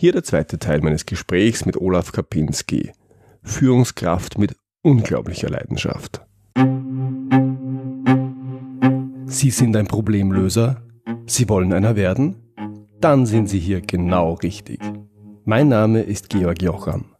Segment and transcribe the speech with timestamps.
[0.00, 2.92] Hier der zweite Teil meines Gesprächs mit Olaf Kapinski,
[3.42, 6.24] Führungskraft mit unglaublicher Leidenschaft.
[9.26, 10.84] Sie sind ein Problemlöser?
[11.26, 12.36] Sie wollen einer werden?
[13.00, 14.78] Dann sind Sie hier genau richtig.
[15.44, 17.16] Mein Name ist Georg Jocham.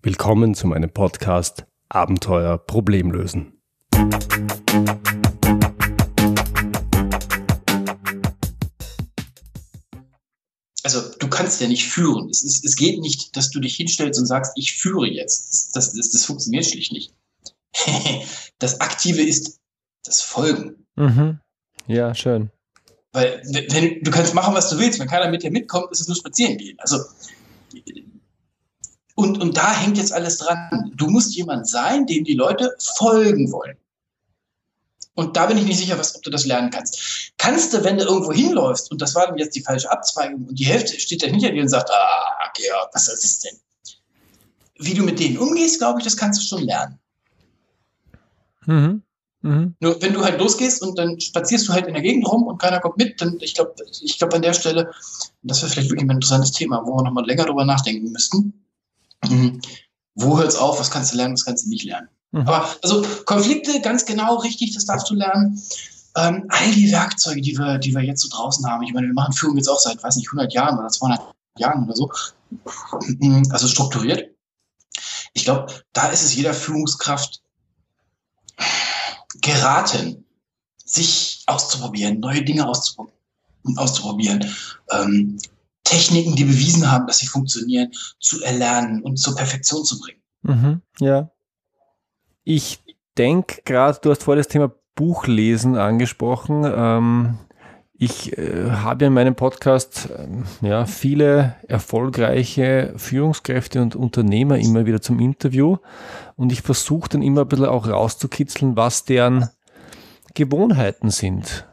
[0.00, 3.54] Willkommen zu meinem Podcast Abenteuer Problemlösen.
[10.84, 12.28] Also du kannst ja nicht führen.
[12.30, 15.74] Es, ist, es geht nicht, dass du dich hinstellst und sagst, ich führe jetzt.
[15.74, 17.14] Das, das, das funktioniert schlicht nicht.
[18.58, 19.60] das Aktive ist
[20.04, 20.86] das Folgen.
[20.96, 21.40] Mhm.
[21.86, 22.50] Ja, schön.
[23.12, 25.00] Weil wenn, du kannst machen, was du willst.
[25.00, 26.78] Wenn keiner mit dir mitkommt, ist es nur spazieren gehen.
[26.80, 26.98] Also
[29.16, 30.92] und, und da hängt jetzt alles dran.
[30.96, 33.76] Du musst jemand sein, dem die Leute folgen wollen.
[35.20, 37.34] Und da bin ich nicht sicher, was, ob du das lernen kannst.
[37.36, 40.58] Kannst du, wenn du irgendwo hinläufst, und das war dann jetzt die falsche Abzweigung, und
[40.58, 43.58] die Hälfte steht da hinter dir und sagt, ah, Georg, was ist das denn?
[44.78, 46.98] Wie du mit denen umgehst, glaube ich, das kannst du schon lernen.
[48.64, 49.02] Mhm.
[49.42, 49.74] Mhm.
[49.78, 52.56] Nur wenn du halt losgehst und dann spazierst du halt in der Gegend rum und
[52.56, 54.90] keiner kommt mit, dann ich glaube, ich glaube an der Stelle,
[55.42, 58.64] das wäre vielleicht wirklich ein interessantes Thema, wo wir nochmal länger drüber nachdenken müssten.
[59.28, 59.60] Mhm.
[60.14, 62.08] Wo hört es auf, was kannst du lernen, was kannst du nicht lernen?
[62.32, 62.40] Mhm.
[62.46, 65.60] Aber also Konflikte, ganz genau richtig, das darfst du lernen.
[66.16, 69.14] Ähm, all die Werkzeuge, die wir, die wir jetzt so draußen haben, ich meine, wir
[69.14, 71.20] machen Führung jetzt auch seit, weiß nicht, 100 Jahren oder 200
[71.58, 72.10] Jahren oder so,
[73.50, 74.28] also strukturiert.
[75.32, 77.42] Ich glaube, da ist es jeder Führungskraft
[79.40, 80.24] geraten,
[80.84, 83.16] sich auszuprobieren, neue Dinge auszuprobieren,
[83.76, 84.52] auszuprobieren
[84.90, 85.38] ähm,
[85.84, 90.20] Techniken, die bewiesen haben, dass sie funktionieren, zu erlernen und zur Perfektion zu bringen.
[90.42, 91.30] Mhm, ja.
[92.44, 92.82] Ich
[93.18, 96.64] denke gerade, du hast vorher das Thema Buchlesen angesprochen.
[96.64, 97.38] Ähm,
[98.02, 105.02] ich äh, habe in meinem Podcast ähm, ja, viele erfolgreiche Führungskräfte und Unternehmer immer wieder
[105.02, 105.76] zum Interview
[106.36, 109.50] und ich versuche dann immer ein bisschen auch rauszukitzeln, was deren
[110.32, 111.66] Gewohnheiten sind.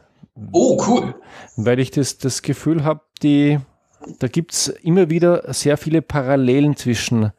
[0.52, 1.14] Oh, cool.
[1.56, 3.58] Weil ich das, das Gefühl habe, die,
[4.18, 7.32] da gibt es immer wieder sehr viele Parallelen zwischen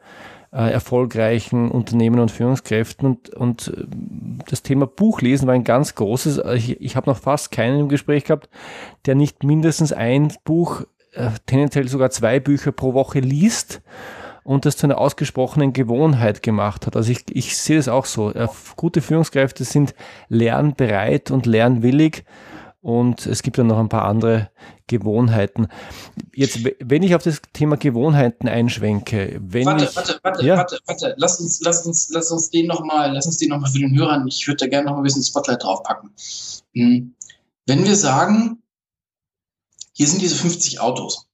[0.51, 3.05] äh, erfolgreichen Unternehmen und Führungskräften.
[3.05, 3.85] Und, und äh,
[4.49, 6.39] das Thema Buchlesen war ein ganz großes.
[6.39, 8.49] Also ich, ich habe noch fast keinen im Gespräch gehabt,
[9.05, 10.83] der nicht mindestens ein Buch,
[11.13, 13.81] äh, tendenziell sogar zwei Bücher pro Woche liest
[14.43, 16.95] und das zu einer ausgesprochenen Gewohnheit gemacht hat.
[16.95, 18.33] Also ich, ich sehe das auch so.
[18.33, 19.93] Äh, gute Führungskräfte sind
[20.29, 22.25] lernbereit und lernwillig
[22.81, 24.49] und es gibt dann noch ein paar andere
[24.87, 25.67] Gewohnheiten.
[26.33, 30.57] Jetzt, wenn ich auf das Thema Gewohnheiten einschwenke, wenn warte, ich, warte, warte, ja?
[30.57, 33.79] warte, warte, lass uns, lass uns, lass uns den nochmal, lass uns den nochmal für
[33.79, 36.11] den Hörern, ich würde da gerne noch ein bisschen Spotlight draufpacken.
[36.73, 37.15] Hm.
[37.65, 38.61] Wenn wir sagen,
[39.93, 41.27] hier sind diese 50 Autos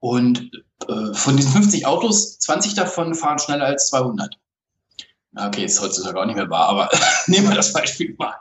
[0.00, 0.50] und
[0.86, 4.38] äh, von diesen 50 Autos, 20 davon fahren schneller als 200.
[5.34, 6.90] Okay, ist heutzutage auch nicht mehr wahr, aber
[7.26, 8.34] nehmen wir das Beispiel mal.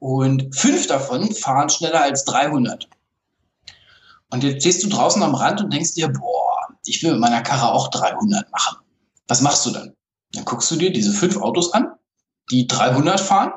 [0.00, 2.88] Und fünf davon fahren schneller als 300.
[4.30, 7.42] Und jetzt stehst du draußen am Rand und denkst dir, boah, ich will mit meiner
[7.42, 8.78] Karre auch 300 machen.
[9.28, 9.94] Was machst du dann?
[10.32, 11.92] Dann guckst du dir diese fünf Autos an,
[12.50, 13.52] die 300 fahren.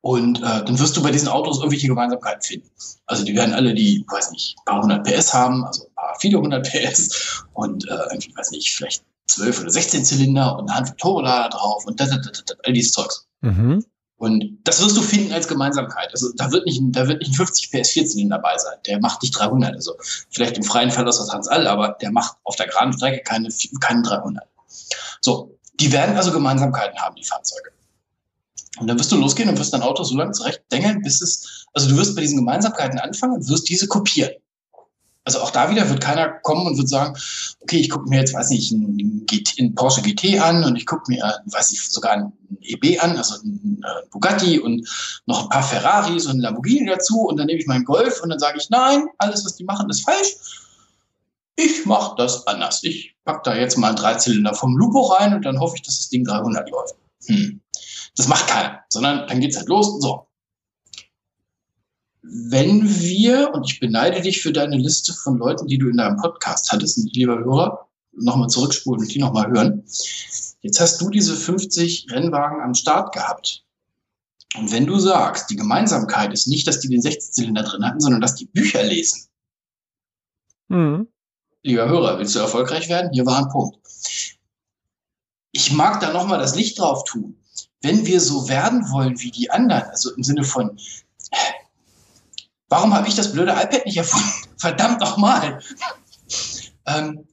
[0.00, 2.70] Und äh, dann wirst du bei diesen Autos irgendwelche Gemeinsamkeiten finden.
[3.06, 6.16] Also die werden alle die, weiß nicht, ein paar hundert PS haben, also ein paar
[6.20, 10.76] viele hundert PS und äh, ich weiß nicht, vielleicht 12 oder 16 Zylinder und eine
[10.76, 13.26] Handvoll Turbolader drauf und das, das, das, all dieses Zeugs.
[13.40, 13.84] Mhm.
[14.18, 16.08] Und das wirst du finden als Gemeinsamkeit.
[16.12, 18.78] Also da wird nicht, da wird nicht ein 50 PS 14 dabei sein.
[18.86, 19.74] Der macht nicht 300.
[19.74, 19.94] Also
[20.30, 23.48] vielleicht im freien Fall aus der Transall, aber der macht auf der geraden Strecke keine,
[23.80, 24.44] keine 300.
[25.20, 25.52] So.
[25.78, 27.70] Die werden also Gemeinsamkeiten haben, die Fahrzeuge.
[28.78, 31.66] Und dann wirst du losgehen und wirst dein Auto so lange zurecht dengeln, bis es,
[31.74, 34.32] also du wirst bei diesen Gemeinsamkeiten anfangen und wirst diese kopieren.
[35.26, 37.18] Also auch da wieder wird keiner kommen und wird sagen,
[37.60, 40.86] okay, ich gucke mir jetzt, weiß nicht, einen, GT, einen Porsche GT an und ich
[40.86, 44.88] gucke mir, weiß ich, sogar einen EB an, also einen äh, Bugatti und
[45.26, 48.30] noch ein paar Ferraris und einen Lamborghini dazu und dann nehme ich meinen Golf und
[48.30, 50.36] dann sage ich, nein, alles, was die machen, ist falsch.
[51.56, 52.84] Ich mache das anders.
[52.84, 55.96] Ich pack da jetzt mal einen Dreizylinder vom Lupo rein und dann hoffe ich, dass
[55.96, 56.94] das Ding 300 läuft.
[57.26, 57.60] Hm.
[58.16, 60.00] Das macht keiner, sondern dann geht's halt los.
[60.00, 60.25] So,
[62.28, 66.16] wenn wir, und ich beneide dich für deine Liste von Leuten, die du in deinem
[66.16, 69.84] Podcast hattest, lieber Hörer, nochmal zurückspulen und die nochmal hören.
[70.62, 73.64] Jetzt hast du diese 50 Rennwagen am Start gehabt.
[74.56, 78.20] Und wenn du sagst, die Gemeinsamkeit ist nicht, dass die den 16-Zylinder drin hatten, sondern
[78.20, 79.28] dass die Bücher lesen.
[80.68, 81.08] Mhm.
[81.62, 83.10] Lieber Hörer, willst du erfolgreich werden?
[83.12, 83.78] Hier war ein Punkt.
[85.52, 87.36] Ich mag da nochmal das Licht drauf tun.
[87.82, 90.78] Wenn wir so werden wollen wie die anderen, also im Sinne von,
[92.68, 94.28] Warum habe ich das blöde iPad nicht erfunden?
[94.58, 95.60] Verdammt nochmal.
[96.86, 97.26] Ähm,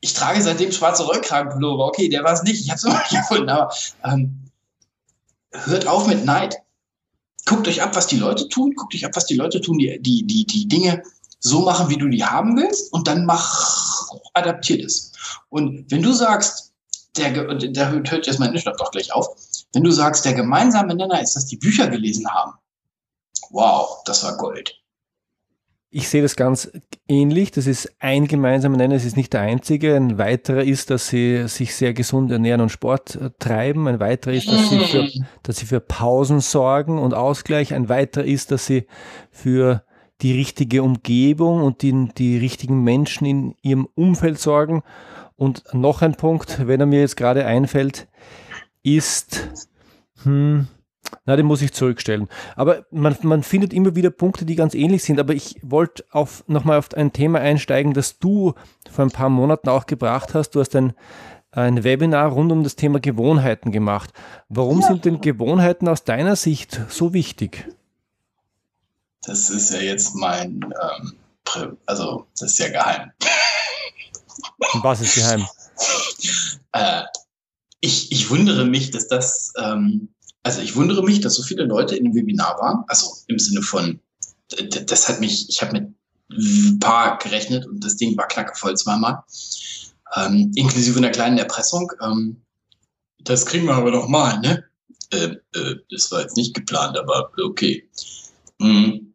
[0.00, 1.86] ich trage seitdem schwarze Rollkragenpullover.
[1.86, 2.60] Okay, der war es nicht.
[2.60, 3.48] Ich habe es immer nicht gefunden.
[3.48, 3.74] Aber
[4.04, 4.50] ähm,
[5.52, 6.56] hört auf mit Neid.
[7.46, 8.74] Guckt euch ab, was die Leute tun.
[8.76, 11.02] Guckt euch ab, was die Leute tun, die, die, die, die Dinge
[11.38, 12.92] so machen, wie du die haben willst.
[12.92, 15.12] Und dann mach, adaptiert es.
[15.48, 16.72] Und wenn du sagst,
[17.16, 19.28] der, der hört jetzt mein Inschrift doch gleich auf.
[19.72, 22.52] Wenn du sagst, der gemeinsame Nenner ist, dass die Bücher gelesen haben.
[23.50, 24.80] Wow, das war Gold.
[25.90, 26.70] Ich sehe das ganz
[27.08, 27.52] ähnlich.
[27.52, 29.94] Das ist ein gemeinsamer Nenner, es ist nicht der einzige.
[29.94, 33.88] Ein weiterer ist, dass sie sich sehr gesund ernähren und Sport äh, treiben.
[33.88, 35.08] Ein weiterer ist, dass sie, für,
[35.42, 37.72] dass sie für Pausen sorgen und Ausgleich.
[37.72, 38.86] Ein weiterer ist, dass sie
[39.30, 39.84] für
[40.22, 44.82] die richtige Umgebung und die, die richtigen Menschen in ihrem Umfeld sorgen.
[45.36, 48.08] Und noch ein Punkt, wenn er mir jetzt gerade einfällt,
[48.82, 49.68] ist,
[50.22, 50.68] hm,
[51.24, 52.28] na, den muss ich zurückstellen.
[52.54, 55.18] Aber man, man findet immer wieder Punkte, die ganz ähnlich sind.
[55.18, 58.54] Aber ich wollte auf, nochmal auf ein Thema einsteigen, das du
[58.90, 60.50] vor ein paar Monaten auch gebracht hast.
[60.50, 60.94] Du hast ein,
[61.50, 64.12] ein Webinar rund um das Thema Gewohnheiten gemacht.
[64.48, 64.88] Warum ja.
[64.88, 67.68] sind denn Gewohnheiten aus deiner Sicht so wichtig?
[69.22, 73.10] Das ist ja jetzt mein, ähm, also das ist ja geheim.
[74.74, 75.46] Und was ist geheim?
[76.72, 77.04] Äh,
[77.80, 80.08] ich, ich wundere mich, dass das ähm,
[80.46, 82.84] also ich wundere mich, dass so viele Leute in dem Webinar waren.
[82.86, 83.98] Also im Sinne von,
[84.86, 85.92] das hat mich, ich habe mit
[86.30, 89.24] ein paar gerechnet und das Ding war knackevoll zweimal.
[90.14, 91.90] Ähm, inklusive einer kleinen Erpressung.
[92.00, 92.36] Ähm,
[93.18, 94.62] das kriegen wir aber noch mal, ne?
[95.10, 97.88] Äh, äh, das war jetzt nicht geplant, aber okay.
[98.58, 99.14] Mhm.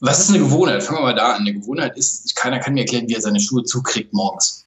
[0.00, 0.82] Was ist eine Gewohnheit?
[0.82, 1.40] Fangen wir mal da an.
[1.40, 4.63] Eine Gewohnheit ist, keiner kann mir erklären, wie er seine Schuhe zukriegt morgens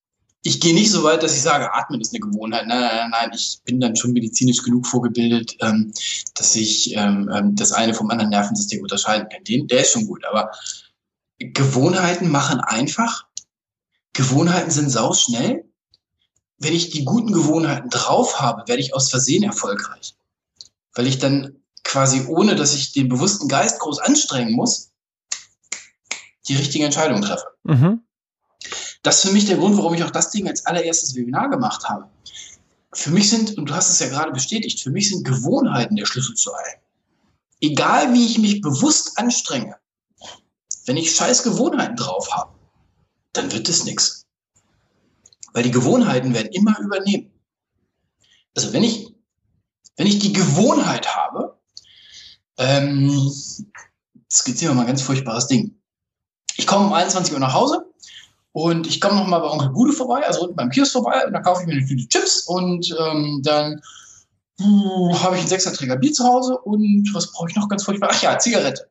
[0.47, 2.67] ich gehe nicht so weit, dass ich sage, atmen ist eine Gewohnheit.
[2.67, 5.91] Nein, nein, nein, ich bin dann schon medizinisch genug vorgebildet, ähm,
[6.35, 9.43] dass ich ähm, ähm, das eine vom anderen Nervensystem unterscheiden kann.
[9.43, 10.51] Den, der ist schon gut, aber
[11.37, 13.25] Gewohnheiten machen einfach.
[14.13, 15.65] Gewohnheiten sind sauschnell.
[16.59, 20.15] Wenn ich die guten Gewohnheiten drauf habe, werde ich aus Versehen erfolgreich.
[20.93, 24.91] Weil ich dann quasi, ohne dass ich den bewussten Geist groß anstrengen muss,
[26.47, 27.47] die richtige Entscheidung treffe.
[27.63, 28.06] Mhm.
[29.03, 31.87] Das ist für mich der Grund, warum ich auch das Ding als allererstes Webinar gemacht
[31.87, 32.09] habe.
[32.93, 36.05] Für mich sind, und du hast es ja gerade bestätigt, für mich sind Gewohnheiten der
[36.05, 36.79] Schlüssel zu allem.
[37.61, 39.75] Egal wie ich mich bewusst anstrenge,
[40.85, 42.53] wenn ich scheiß Gewohnheiten drauf habe,
[43.33, 44.25] dann wird es nichts.
[45.53, 47.31] Weil die Gewohnheiten werden immer übernehmen.
[48.55, 49.13] Also wenn ich,
[49.97, 51.59] wenn ich die Gewohnheit habe,
[52.57, 53.31] ähm,
[54.31, 55.79] skizzieren wir mal ein ganz furchtbares Ding.
[56.55, 57.85] Ich komme um 21 Uhr nach Hause,
[58.57, 61.43] und ich komme nochmal bei Onkel Bude vorbei, also unten beim Kiosk vorbei, und dann
[61.43, 63.79] kaufe ich mir eine Tüte Chips und ähm, dann
[64.59, 68.09] habe ich einen Sechserträger Bier zu Hause und was brauche ich noch ganz furchtbar?
[68.11, 68.89] Ach ja, Zigarette.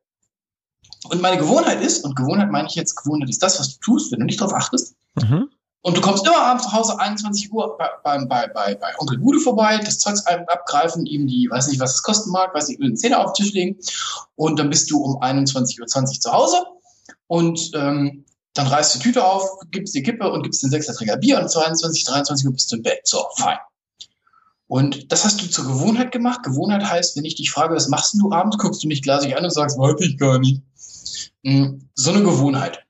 [1.11, 4.13] Und meine Gewohnheit ist, und Gewohnheit meine ich jetzt, Gewohnheit ist das, was du tust,
[4.13, 4.95] wenn du nicht darauf achtest.
[5.17, 5.49] Mhm.
[5.81, 9.41] Und du kommst immer abends zu Hause, 21 Uhr, bei, bei, bei, bei Onkel Bude
[9.41, 12.97] vorbei, das Zeugs abgreifen, ihm die, weiß nicht, was es kosten mag, weiß nicht, den
[12.97, 13.77] Zähne auf den Tisch legen.
[14.37, 16.65] Und dann bist du um 21.20 Uhr zu Hause.
[17.27, 18.25] Und ähm,
[18.56, 22.05] dann reißt die Tüte auf, gibst die Kippe und gibst den Sechserträger Bier und 22,
[22.05, 23.00] 23 Uhr bist du im Bett.
[23.05, 23.58] So, fein.
[24.67, 26.43] Und das hast du zur Gewohnheit gemacht.
[26.43, 29.44] Gewohnheit heißt, wenn ich dich frage, was machst du abends, guckst du mich glasig an
[29.44, 30.62] und sagst, weiß ich gar nicht.
[31.44, 32.82] Hm, so eine Gewohnheit.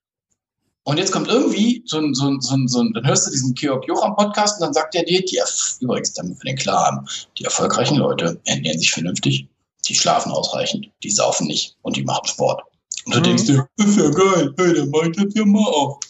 [0.85, 3.33] Und jetzt kommt irgendwie so ein, so ein, so ein, so ein dann hörst du
[3.33, 5.41] diesen Georg Jocham Podcast und dann sagt er dir, die,
[5.81, 9.49] übrigens, damit wir den klar haben, die erfolgreichen Leute ernähren sich vernünftig,
[9.89, 12.63] die schlafen ausreichend, die saufen nicht und die machen Sport.
[13.07, 13.25] Und du mhm.
[13.25, 16.01] denkst dir, das ist ja geil, hey, dann mach ich das ja mal auf.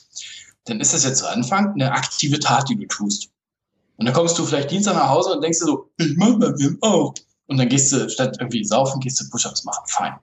[0.65, 3.29] Dann ist das ja zu Anfang eine aktive Tat, die du tust.
[3.97, 6.61] Und dann kommst du vielleicht Dienstag nach Hause und denkst dir so, ich mach das
[6.61, 7.15] jetzt auch.
[7.47, 9.85] Und dann gehst du, statt irgendwie saufen, gehst du Push-Ups machen.
[9.87, 10.15] Fein.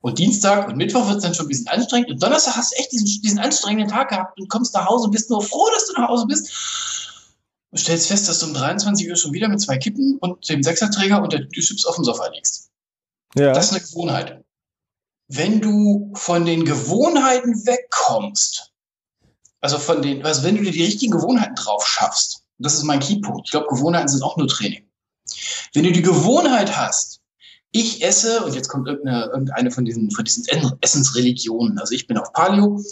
[0.00, 2.10] Und Dienstag und Mittwoch wird es dann schon ein bisschen anstrengend.
[2.10, 5.12] Und Donnerstag hast du echt diesen, diesen anstrengenden Tag gehabt und kommst nach Hause und
[5.12, 6.50] bist nur froh, dass du nach Hause bist.
[7.70, 10.62] Und stellst fest, dass du um 23 Uhr schon wieder mit zwei Kippen und dem
[10.62, 12.70] Sechserträger und der Chips auf dem Sofa liegst.
[13.34, 13.52] Ja.
[13.52, 14.45] Das ist eine Gewohnheit
[15.28, 18.72] wenn du von den Gewohnheiten wegkommst,
[19.60, 23.00] also von den, also wenn du dir die richtigen Gewohnheiten drauf schaffst, das ist mein
[23.00, 23.46] Keypunkt.
[23.46, 24.88] Ich glaube, Gewohnheiten sind auch nur Training.
[25.74, 27.20] Wenn du die Gewohnheit hast,
[27.72, 30.44] ich esse, und jetzt kommt irgendeine, irgendeine von diesen, von diesen
[30.80, 32.82] Essensreligionen, also ich bin auf Paleo,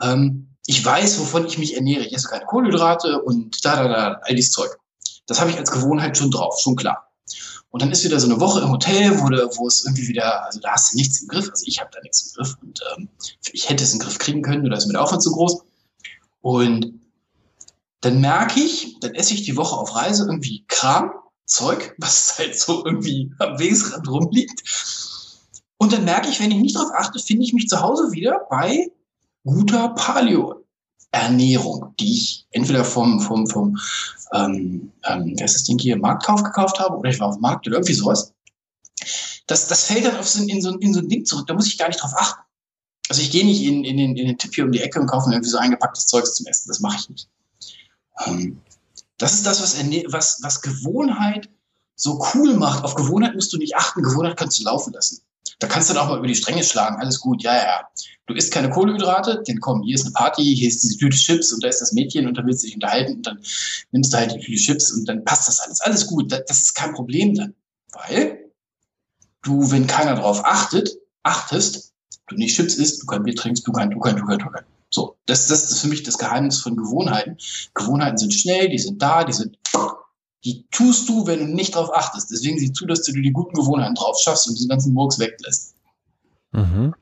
[0.00, 2.04] ähm, ich weiß, wovon ich mich ernähre.
[2.04, 4.70] Ich esse keine Kohlenhydrate und da, da, da, all dieses Zeug.
[5.26, 7.07] Das habe ich als Gewohnheit schon drauf, schon klar.
[7.70, 10.58] Und dann ist wieder so eine Woche im Hotel, wo, wo es irgendwie wieder, also
[10.60, 11.48] da hast du nichts im Griff.
[11.50, 12.56] Also ich habe da nichts im Griff.
[12.62, 13.08] Und ähm,
[13.52, 15.62] ich hätte es den Griff kriegen können, da ist mir der Aufwand zu groß.
[16.40, 16.94] Und
[18.00, 21.12] dann merke ich, dann esse ich die Woche auf Reise irgendwie Kram,
[21.44, 24.62] Zeug, was halt so irgendwie am Wegesrand rumliegt.
[25.76, 28.46] Und dann merke ich, wenn ich nicht darauf achte, finde ich mich zu Hause wieder
[28.50, 28.90] bei
[29.44, 30.57] guter Paleo.
[31.10, 33.78] Ernährung, die ich entweder vom, vom, vom
[34.32, 37.42] ähm, ähm, wer ist das Ding hier, Marktkauf gekauft habe oder ich war auf dem
[37.42, 38.34] Markt oder irgendwie sowas,
[39.46, 41.66] das, das fällt dann auf so, in, so, in so ein Ding zurück, da muss
[41.66, 42.42] ich gar nicht drauf achten.
[43.08, 45.06] Also ich gehe nicht in, in, den, in den Tipp hier um die Ecke und
[45.06, 47.28] kaufe mir irgendwie so eingepacktes Zeugs zum Essen, das mache ich nicht.
[48.26, 48.60] Ähm,
[49.16, 49.76] das ist das, was,
[50.12, 51.48] was, was Gewohnheit
[51.96, 52.84] so cool macht.
[52.84, 55.22] Auf Gewohnheit musst du nicht achten, Gewohnheit kannst du laufen lassen.
[55.58, 57.88] Da kannst du dann auch mal über die Stränge schlagen, alles gut, ja, ja.
[58.26, 61.52] Du isst keine Kohlenhydrate, denn komm, hier ist eine Party, hier ist diese Tüte Chips
[61.52, 63.40] und da ist das Mädchen und da willst du dich unterhalten und dann
[63.90, 65.80] nimmst du halt die Tüte Chips und dann passt das alles.
[65.80, 67.54] Alles gut, das ist kein Problem dann.
[67.92, 68.50] Weil
[69.42, 70.90] du, wenn keiner drauf achtet,
[71.22, 71.94] achtest,
[72.28, 74.50] du nicht Chips isst, du kein Bier trinkst, du kein, du kein, du kein, du
[74.50, 74.64] kein.
[74.90, 77.36] So, das, das ist für mich das Geheimnis von Gewohnheiten.
[77.74, 79.58] Gewohnheiten sind schnell, die sind da, die sind,
[80.44, 82.30] die tust du, wenn du nicht drauf achtest.
[82.30, 85.18] Deswegen sieh zu, dass du dir die guten Gewohnheiten drauf schaffst und diesen ganzen Murks
[85.18, 85.74] weglässt.
[86.52, 86.94] Mhm.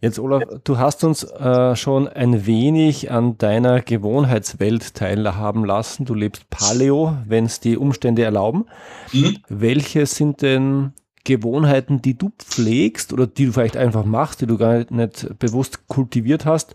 [0.00, 6.04] Jetzt, Olaf, du hast uns äh, schon ein wenig an deiner Gewohnheitswelt teilhaben lassen.
[6.06, 8.64] Du lebst Paleo, wenn es die Umstände erlauben.
[9.12, 9.38] Mhm.
[9.48, 14.58] Welche sind denn Gewohnheiten, die du pflegst oder die du vielleicht einfach machst, die du
[14.58, 16.74] gar nicht bewusst kultiviert hast,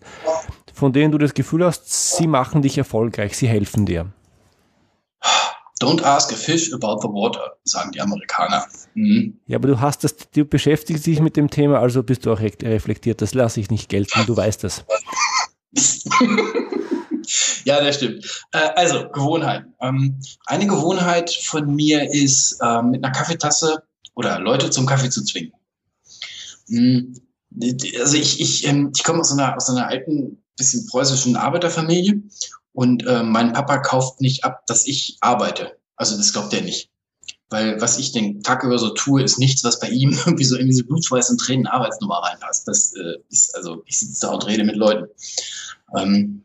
[0.73, 4.07] von denen du das Gefühl hast, sie machen dich erfolgreich, sie helfen dir?
[5.79, 8.65] Don't ask a fish about the water, sagen die Amerikaner.
[8.95, 9.39] Mhm.
[9.45, 12.39] Ja, aber du hast das, du beschäftigst dich mit dem Thema, also bist du auch
[12.39, 13.21] reflektiert.
[13.21, 14.83] Das lasse ich nicht gelten, du weißt das.
[17.65, 18.45] ja, das stimmt.
[18.51, 19.73] Äh, also, Gewohnheiten.
[19.79, 23.83] Ähm, eine Gewohnheit von mir ist, äh, mit einer Kaffeetasse
[24.15, 25.53] oder Leute zum Kaffee zu zwingen.
[26.69, 27.13] Hm,
[27.99, 32.23] also ich, ich, ähm, ich komme aus einer, aus einer alten, bisschen preußischen Arbeiterfamilie
[32.77, 35.79] und äh, mein Papa kauft nicht ab, dass ich arbeite.
[35.95, 36.91] Also das glaubt er nicht.
[37.49, 40.57] Weil was ich den Tag über so tue, ist nichts, was bei ihm irgendwie so
[40.57, 42.67] in diese blutschweiß Tränen Arbeitsnummer reinpasst.
[42.67, 45.07] Das äh, ist, also ich sitze da und rede mit Leuten.
[45.97, 46.43] Ähm,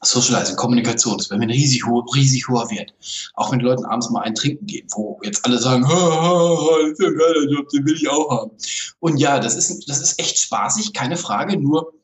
[0.00, 2.94] Socializing, Kommunikation, das wäre mir ein riesig, hoher, riesig hoher Wert.
[3.34, 7.08] Auch die Leuten abends mal ein Trinken gehen, wo jetzt alle sagen, das ist ja
[7.08, 8.52] ein geiler Job, den will ich auch haben.
[9.00, 11.94] Und ja, das ist, das ist echt spaßig, keine Frage, nur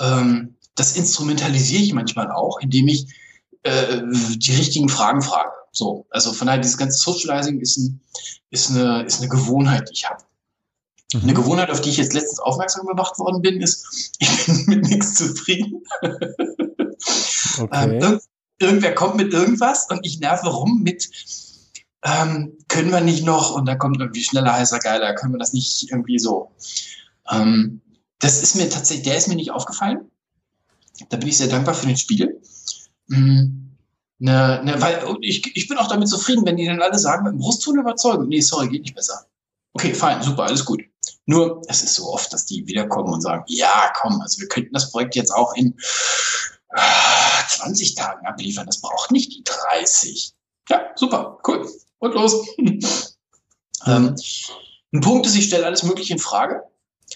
[0.00, 3.06] ähm, das instrumentalisiere ich manchmal auch, indem ich
[3.62, 4.02] äh,
[4.36, 5.50] die richtigen Fragen frage.
[5.72, 8.00] So, also von daher, dieses ganze Socializing ist, ein,
[8.50, 10.22] ist, eine, ist eine Gewohnheit, die ich habe.
[11.12, 11.22] Mhm.
[11.22, 14.88] Eine Gewohnheit, auf die ich jetzt letztens aufmerksam gemacht worden bin, ist, ich bin mit
[14.88, 15.82] nichts zufrieden.
[17.58, 17.98] Okay.
[17.98, 18.20] Ähm,
[18.58, 21.08] irgendwer kommt mit irgendwas und ich nerve rum mit,
[22.02, 25.52] ähm, können wir nicht noch, und da kommt irgendwie schneller, heißer, geiler, können wir das
[25.52, 26.50] nicht irgendwie so.
[27.30, 27.80] Ähm,
[28.18, 30.10] das ist mir tatsächlich, der ist mir nicht aufgefallen.
[31.08, 32.40] Da bin ich sehr dankbar für den Spiegel.
[33.08, 33.76] Mhm.
[34.18, 37.32] Ne, ne, weil ich, ich bin auch damit zufrieden, wenn die dann alle sagen, mit
[37.32, 38.28] dem Brustton überzeugen.
[38.28, 39.26] Nee, sorry, geht nicht besser.
[39.72, 40.82] Okay, fein, super, alles gut.
[41.24, 44.74] Nur, es ist so oft, dass die wiederkommen und sagen, ja, komm, also wir könnten
[44.74, 45.74] das Projekt jetzt auch in
[47.48, 48.66] 20 Tagen abliefern.
[48.66, 50.34] Das braucht nicht die 30.
[50.68, 51.68] Ja, super, cool.
[51.98, 52.46] Und los.
[53.86, 54.14] ähm,
[54.92, 56.62] ein Punkt ist, ich stelle alles Mögliche in Frage.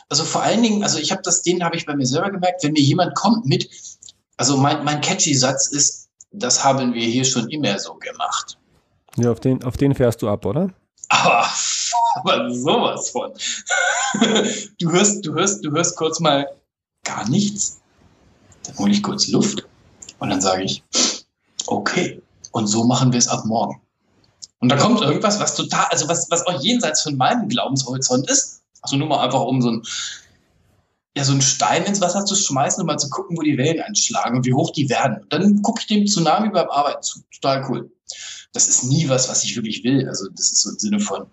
[0.09, 2.63] Also vor allen Dingen, also ich habe das, den habe ich bei mir selber gemerkt,
[2.63, 3.69] wenn mir jemand kommt mit,
[4.37, 8.59] also mein, mein catchy Satz ist, das haben wir hier schon immer so gemacht.
[9.17, 10.71] Ja, auf den, auf den fährst du ab, oder?
[11.09, 11.47] Aber,
[12.17, 13.33] aber sowas von.
[14.81, 16.49] du hörst, du hörst, du hörst kurz mal
[17.05, 17.81] gar nichts.
[18.65, 19.67] Dann hole ich kurz Luft
[20.19, 20.83] und dann sage ich,
[21.67, 23.81] okay, und so machen wir es ab morgen.
[24.61, 28.63] Und da kommt irgendwas, was total, also was, was auch jenseits von meinem Glaubenshorizont ist.
[28.85, 29.83] Also nur mal einfach um so ein,
[31.17, 33.81] ja, so einen Stein ins Wasser zu schmeißen und mal zu gucken, wo die Wellen
[33.81, 35.23] einschlagen und wie hoch die werden.
[35.23, 37.21] Und dann gucke ich dem Tsunami beim Arbeiten zu.
[37.33, 37.91] Total cool.
[38.53, 40.07] Das ist nie was, was ich wirklich will.
[40.07, 41.27] Also das ist so im Sinne von,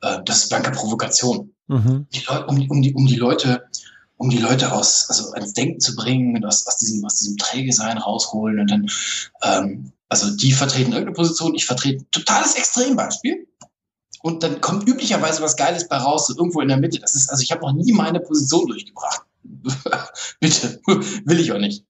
[0.00, 1.54] äh, das ist blanke Provokation.
[1.68, 2.06] Mhm.
[2.12, 3.62] Die um, die, um, die, um die Leute
[4.18, 7.36] um die Leute aus, also ans Denken zu bringen und aus, aus diesem, aus diesem
[7.36, 8.90] Träge-Sein rausholen und dann,
[9.44, 13.46] ähm, also die vertreten irgendeine Position, ich vertrete ein totales Extrembeispiel.
[14.22, 16.98] Und dann kommt üblicherweise was Geiles bei raus, so irgendwo in der Mitte.
[16.98, 19.22] Das ist, also ich habe noch nie meine Position durchgebracht.
[20.40, 20.80] Bitte,
[21.24, 21.84] will ich auch nicht.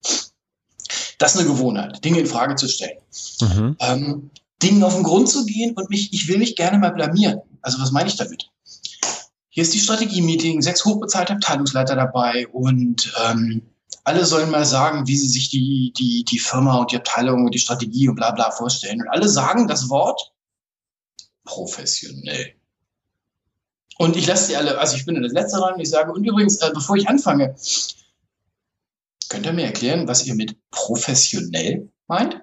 [1.18, 2.98] Das ist eine Gewohnheit, Dinge in Frage zu stellen.
[3.40, 3.76] Mhm.
[3.80, 4.30] Ähm,
[4.62, 7.40] Dingen auf den Grund zu gehen und mich, ich will mich gerne mal blamieren.
[7.62, 8.50] Also was meine ich damit?
[9.58, 13.60] hier ist die Strategie-Meeting, sechs hochbezahlte Abteilungsleiter dabei und ähm,
[14.04, 17.52] alle sollen mal sagen, wie sie sich die, die, die Firma und die Abteilung und
[17.52, 19.00] die Strategie und bla bla vorstellen.
[19.02, 20.32] Und alle sagen das Wort
[21.48, 22.54] professionell.
[23.98, 26.24] Und ich lasse sie alle, also ich bin in das letzte dran, ich sage, und
[26.24, 27.56] übrigens, äh, bevor ich anfange,
[29.28, 32.40] könnt ihr mir erklären, was ihr mit professionell meint?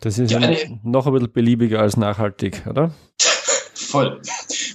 [0.00, 2.94] Das ist ja, eine, noch ein bisschen beliebiger als nachhaltig, oder?
[3.74, 4.20] Voll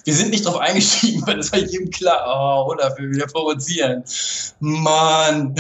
[0.04, 2.24] wir sind nicht drauf eingestiegen, weil das war jedem klar.
[2.28, 4.04] Oh, oder wir wieder provozieren.
[4.60, 5.56] Mann.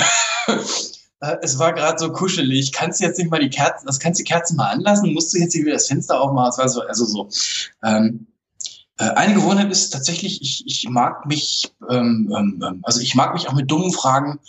[1.24, 2.74] äh, es war gerade so kuschelig.
[2.74, 5.13] Kannst du jetzt nicht mal die Kerzen, das kannst du die Kerzen mal anlassen?
[5.13, 6.50] Musst du jetzt hier wieder das Fenster aufmachen?
[6.50, 7.30] Es war so, also so.
[7.84, 8.27] Ähm,
[8.98, 13.34] äh, eine Gewohnheit ist tatsächlich, ich, ich mag mich, ähm, ähm, ähm also ich mag
[13.34, 14.39] mich auch mit dummen Fragen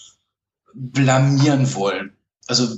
[0.75, 2.12] blamieren wollen.
[2.49, 2.69] Also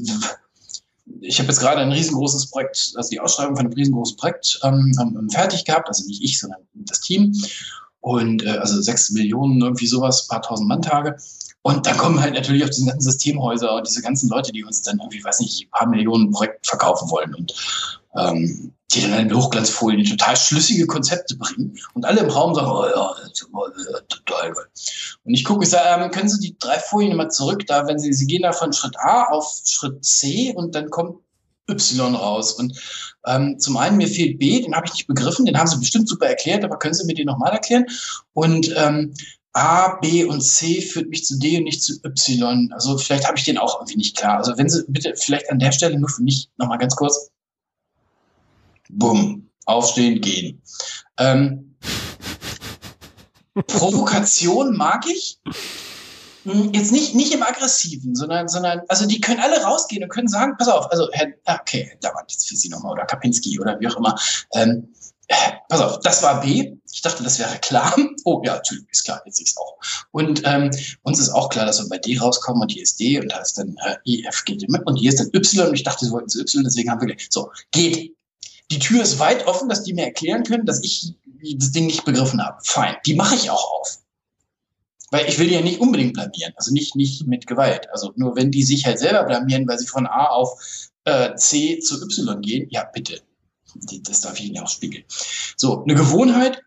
[1.21, 4.93] ich habe jetzt gerade ein riesengroßes Projekt, also die Ausschreibung von einem riesengroßen Projekt ähm,
[5.01, 7.35] ähm, fertig gehabt, also nicht ich, sondern das Team.
[8.01, 11.17] Und äh, also sechs Millionen, irgendwie sowas, paar tausend Manntage.
[11.67, 14.83] Und dann kommen halt natürlich auch diese ganzen Systemhäuser und diese ganzen Leute, die uns
[14.83, 17.35] dann irgendwie, weiß nicht, ein paar Millionen Projekt verkaufen wollen.
[17.35, 17.53] Und
[18.17, 22.87] ähm, die dann in Hochglanzfolien total schlüssige Konzepte bringen und alle im Raum sagen, oh
[22.87, 23.17] ja,
[24.09, 24.65] total geil.
[25.25, 27.99] Und ich gucke, ich sage, ähm, können Sie die drei Folien mal zurück, da, wenn
[27.99, 31.19] Sie, Sie gehen da von Schritt A auf Schritt C und dann kommt
[31.69, 32.53] Y raus.
[32.53, 32.81] Und
[33.27, 36.09] ähm, zum einen, mir fehlt B, den habe ich nicht begriffen, den haben Sie bestimmt
[36.09, 37.87] super erklärt, aber können Sie mir den nochmal erklären?
[38.35, 39.15] Und ähm,
[39.57, 42.71] A, B und C führt mich zu D und nicht zu Y.
[42.75, 44.37] Also vielleicht habe ich den auch irgendwie nicht klar.
[44.37, 47.31] Also wenn Sie bitte vielleicht an der Stelle nur für mich nochmal ganz kurz
[48.91, 50.61] bumm, aufstehen, gehen.
[51.17, 51.75] Ähm,
[53.55, 55.41] Provokation mag ich.
[56.45, 60.29] Hm, jetzt nicht, nicht im Aggressiven, sondern, sondern, also die können alle rausgehen und können
[60.29, 63.59] sagen, pass auf, also Herr, ah, okay, da war jetzt für Sie nochmal, oder Kapinski
[63.59, 64.15] oder wie auch immer.
[64.55, 64.93] Ähm,
[65.69, 66.77] pass auf, das war B.
[66.93, 67.95] Ich dachte, das wäre klar.
[68.29, 69.77] Oh ja, natürlich ist klar, jetzt sehe ich es auch.
[70.11, 70.71] Und ähm,
[71.03, 73.39] uns ist auch klar, dass wir bei D rauskommen und hier ist D und da
[73.39, 76.05] ist dann äh, E, F, G, D und hier ist dann Y und ich dachte,
[76.05, 77.29] sie wollten zu Y, deswegen haben wir gleich.
[77.31, 78.17] So, geht
[78.71, 81.15] die Tür ist weit offen, dass die mir erklären können, dass ich
[81.57, 82.59] das Ding nicht begriffen habe.
[82.65, 82.97] Fein.
[83.07, 83.99] Die mache ich auch auf.
[85.11, 86.53] Weil ich will die ja nicht unbedingt blamieren.
[86.57, 87.89] Also nicht, nicht mit Gewalt.
[87.91, 90.61] Also nur wenn die sich halt selber blamieren, weil sie von A auf
[91.05, 93.21] äh, C zu Y gehen, ja, bitte.
[94.03, 95.05] Das darf ich Ihnen auch spiegeln.
[95.57, 96.63] So, eine Gewohnheit.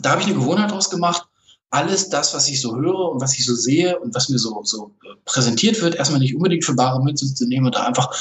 [0.00, 1.26] Da habe ich eine Gewohnheit draus gemacht
[1.72, 4.60] alles das, was ich so höre und was ich so sehe und was mir so,
[4.62, 8.14] so äh, präsentiert wird, erstmal nicht unbedingt für bare Münze zu nehmen und da einfach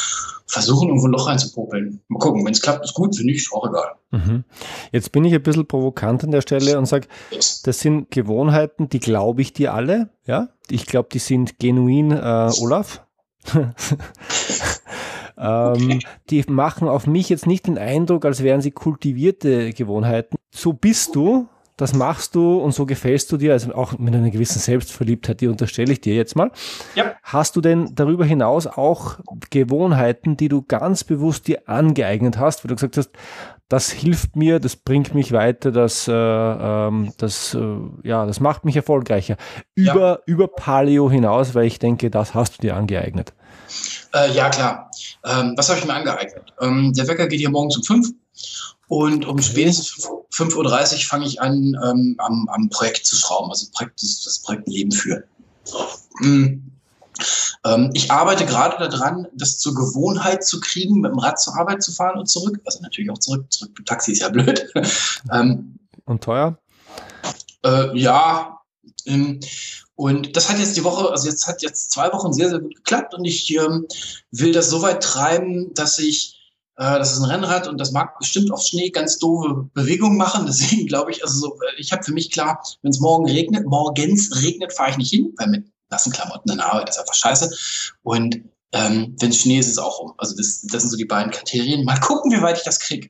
[0.48, 2.00] versuchen, irgendwo ein Loch reinzupopeln.
[2.08, 3.96] Mal gucken, wenn es klappt, ist gut, wenn nicht, ist auch egal.
[4.12, 4.46] Mhm.
[4.94, 9.00] Jetzt bin ich ein bisschen provokant an der Stelle und sage, das sind Gewohnheiten, die
[9.00, 10.10] glaube ich dir alle.
[10.26, 13.06] Ja, ich glaube, die sind genuin äh, Olaf.
[15.42, 16.00] ähm,
[16.30, 20.38] Die machen auf mich jetzt nicht den Eindruck, als wären sie kultivierte Gewohnheiten.
[20.52, 24.30] So bist du, das machst du und so gefällst du dir, also auch mit einer
[24.30, 26.52] gewissen Selbstverliebtheit, die unterstelle ich dir jetzt mal.
[26.94, 27.16] Ja.
[27.24, 32.68] Hast du denn darüber hinaus auch Gewohnheiten, die du ganz bewusst dir angeeignet hast, wo
[32.68, 33.10] du gesagt hast,
[33.68, 38.66] das hilft mir, das bringt mich weiter, das, äh, ähm, das, äh, ja, das macht
[38.66, 39.38] mich erfolgreicher.
[39.74, 40.20] Über, ja.
[40.26, 43.34] über Paleo hinaus, weil ich denke, das hast du dir angeeignet.
[44.14, 44.91] Äh, ja, klar.
[45.26, 46.54] Ähm, was habe ich mir angeeignet?
[46.60, 48.10] Ähm, der Wecker geht hier morgens um fünf
[48.88, 53.68] und um spätestens 5.30 Uhr fange ich an, ähm, am, am Projekt zu schrauben, also
[53.74, 55.24] Projekt, das Projekt Leben führen.
[56.20, 56.72] Mhm.
[57.64, 61.84] Ähm, ich arbeite gerade daran, das zur Gewohnheit zu kriegen, mit dem Rad zur Arbeit
[61.84, 62.60] zu fahren und zurück.
[62.66, 63.46] Also natürlich auch zurück.
[63.50, 64.68] Zurück Taxi ist ja blöd.
[65.32, 66.58] ähm, und teuer?
[67.64, 68.61] Äh, ja.
[69.06, 69.40] Ähm,
[69.96, 72.76] und das hat jetzt die Woche, also jetzt hat jetzt zwei Wochen sehr, sehr gut
[72.76, 73.88] geklappt und ich ähm,
[74.32, 76.42] will das so weit treiben, dass ich
[76.78, 80.46] äh, das ist ein Rennrad und das mag bestimmt auf Schnee ganz doofe Bewegungen machen.
[80.48, 83.66] Deswegen glaube ich, also so, äh, ich habe für mich klar, wenn es morgen regnet,
[83.68, 87.14] morgens regnet, fahre ich nicht hin, weil mit nassen Klamotten in der Arbeit ist einfach
[87.14, 87.54] scheiße.
[88.02, 90.14] Und ähm, wenn es Schnee ist, ist es auch um.
[90.18, 91.84] Also das, das sind so die beiden Kriterien.
[91.84, 93.10] Mal gucken, wie weit ich das kriege.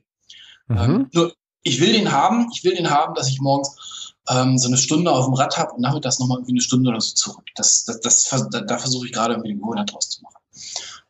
[0.66, 0.78] Mhm.
[0.78, 4.68] Ähm, nur, ich will den haben, ich will den haben, dass ich morgens ähm, so
[4.68, 7.44] eine Stunde auf dem Rad habe und nachmittags nochmal irgendwie eine Stunde oder so zurück.
[7.56, 10.36] Das, das, das, da, da versuche ich gerade irgendwie den Gewohnheit draus zu machen.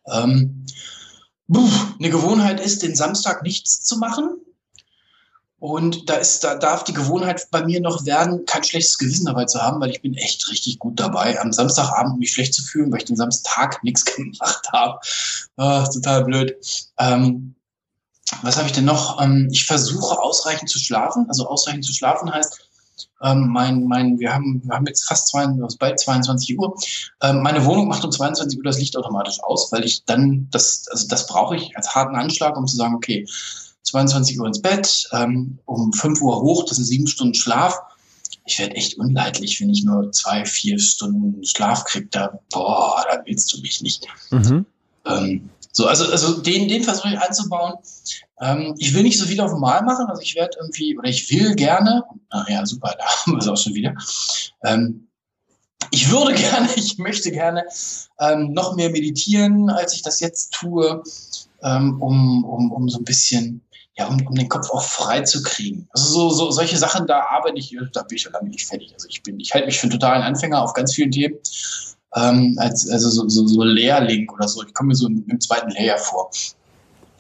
[0.07, 0.67] Ähm,
[1.99, 4.39] eine Gewohnheit ist, den Samstag nichts zu machen.
[5.59, 9.45] Und da ist, da darf die Gewohnheit bei mir noch werden, kein schlechtes Gewissen dabei
[9.45, 12.91] zu haben, weil ich bin echt richtig gut dabei, am Samstagabend mich schlecht zu fühlen,
[12.91, 14.99] weil ich den Samstag nichts gemacht habe.
[15.57, 16.57] Oh, total blöd.
[16.99, 17.55] Ähm,
[18.43, 19.23] was habe ich denn noch?
[19.23, 21.27] Ähm, ich versuche ausreichend zu schlafen.
[21.29, 22.59] Also ausreichend zu schlafen heißt,
[23.23, 25.47] ähm, mein, mein, wir, haben, wir haben jetzt fast zwei,
[25.79, 26.75] bald 22 Uhr.
[27.23, 30.87] Ähm, meine Wohnung macht um 22 Uhr das Licht automatisch aus, weil ich dann, das,
[30.91, 33.27] also das brauche ich als harten Anschlag, um zu sagen, okay,
[33.85, 37.79] 22 Uhr ins Bett, ähm, um 5 Uhr hoch, das sind sieben Stunden Schlaf.
[38.45, 42.09] Ich werde echt unleidlich, wenn ich nur zwei, vier Stunden Schlaf kriege.
[42.11, 44.07] Da, boah, da willst du mich nicht.
[44.31, 44.67] Mhm.
[45.07, 47.75] Ähm, so, also, also den, den versuche ich einzubauen.
[48.41, 51.31] Ähm, ich will nicht so viel auf einmal machen, also ich werde irgendwie, oder ich
[51.31, 53.95] will gerne, ach ja, super, da haben wir es auch schon wieder.
[54.65, 55.09] Ähm,
[55.91, 57.65] ich würde gerne, ich möchte gerne
[58.21, 61.03] ähm, noch mehr meditieren, als ich das jetzt tue,
[61.63, 63.63] ähm, um, um, um so ein bisschen,
[63.97, 65.89] ja, um, um den Kopf auch frei zu kriegen.
[65.93, 68.93] Also so, so solche Sachen, da arbeite ich, da bin ich lange nicht fertig.
[68.93, 71.39] Also ich bin, ich halte mich für einen totalen Anfänger auf ganz vielen Themen.
[72.15, 74.63] Ähm, als also so, so, so Lehrling oder so.
[74.63, 76.31] Ich komme mir so im, im zweiten Layer vor.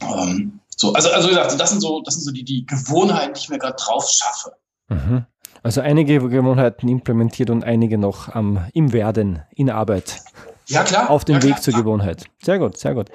[0.00, 3.34] Ähm, so, also, also wie gesagt, das sind so, das sind so die, die Gewohnheiten,
[3.34, 4.52] die ich mir gerade drauf schaffe.
[4.88, 5.26] Mhm.
[5.62, 10.20] Also einige Gewohnheiten implementiert und einige noch am, im Werden, in Arbeit.
[10.66, 11.10] Ja, klar.
[11.10, 11.84] Auf dem ja, Weg klar, zur klar.
[11.84, 12.24] Gewohnheit.
[12.42, 13.10] Sehr gut, sehr gut.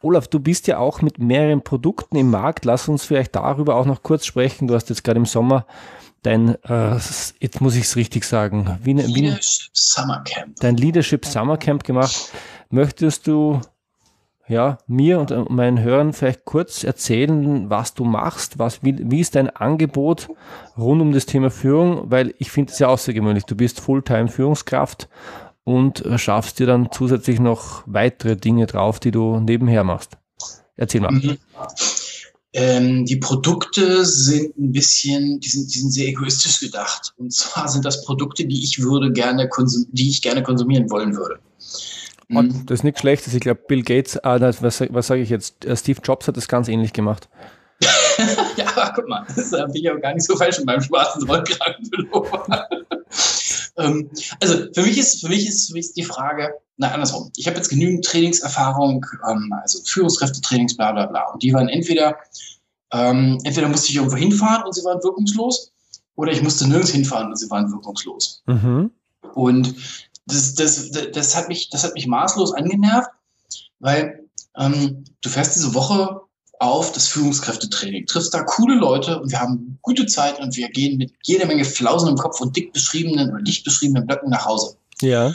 [0.00, 2.64] Olaf, du bist ja auch mit mehreren Produkten im Markt.
[2.64, 4.68] Lass uns vielleicht darüber auch noch kurz sprechen.
[4.68, 5.66] Du hast jetzt gerade im Sommer
[6.22, 6.98] dein, äh,
[7.40, 10.56] jetzt muss ich es richtig sagen, wie, wie, Leadership Summer Camp.
[10.60, 12.32] dein Leadership Summer Camp gemacht.
[12.70, 13.60] Möchtest du
[14.48, 19.20] ja, mir und äh, meinen Hörern vielleicht kurz erzählen, was du machst, was, wie, wie
[19.20, 20.28] ist dein Angebot
[20.76, 23.44] rund um das Thema Führung, weil ich finde es ja außergewöhnlich.
[23.44, 25.08] Du bist Fulltime Führungskraft
[25.64, 30.18] und äh, schaffst dir dann zusätzlich noch weitere Dinge drauf, die du nebenher machst.
[30.76, 31.12] Erzähl mal.
[31.12, 31.38] Mhm.
[32.54, 37.14] Ähm, die Produkte sind ein bisschen, die sind, die sind sehr egoistisch gedacht.
[37.16, 39.48] Und zwar sind das Produkte, die ich würde gerne
[39.92, 41.38] die ich gerne konsumieren wollen würde.
[42.28, 42.66] Und Mhm.
[42.66, 43.34] das ist nichts Schlechtes.
[43.34, 45.64] Ich glaube, Bill Gates, ah, was, was sage ich jetzt?
[45.64, 47.28] Äh, Steve Jobs hat das ganz ähnlich gemacht.
[48.56, 52.68] ja, guck mal, das bin ich aber gar nicht so falsch in meinem schwarzen Rollkragenpullover.
[53.76, 57.30] ähm, also für mich ist für mich ist für mich ist die Frage, na andersrum.
[57.36, 61.30] Ich habe jetzt genügend Trainingserfahrung, ähm, also Führungskräftetrainings, bla bla bla.
[61.32, 62.16] Und die waren entweder
[62.92, 65.72] ähm, entweder musste ich irgendwo hinfahren und sie waren wirkungslos,
[66.14, 68.42] oder ich musste nirgends hinfahren und sie waren wirkungslos.
[68.46, 68.90] Mhm.
[69.34, 69.74] Und
[70.26, 73.10] das, das, das, hat mich, das hat mich maßlos angenervt,
[73.80, 76.20] weil ähm, du fährst diese Woche
[76.62, 80.96] auf das Führungskräftetraining, triffst da coole Leute und wir haben gute Zeit und wir gehen
[80.96, 84.76] mit jeder Menge Flausen im Kopf und dick beschriebenen oder dicht beschriebenen Blöcken nach Hause.
[85.00, 85.32] Ja.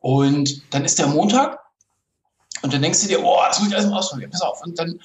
[0.00, 1.60] Und dann ist der Montag
[2.62, 4.62] und dann denkst du dir, oh, das muss ich alles mal ausprobieren, pass auf.
[4.64, 4.98] Und dann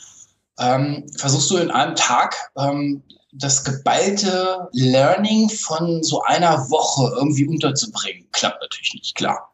[0.58, 7.47] ähm, versuchst du in einem Tag ähm, das geballte Learning von so einer Woche irgendwie
[7.47, 8.27] unterzubringen.
[8.32, 9.53] Klappt natürlich nicht, klar.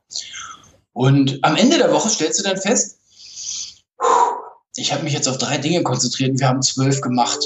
[0.94, 3.00] Und am Ende der Woche stellst du dann fest,
[4.76, 7.40] ich habe mich jetzt auf drei Dinge konzentriert und wir haben zwölf gemacht.